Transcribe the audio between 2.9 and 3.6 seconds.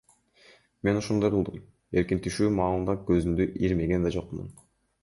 көзүмдү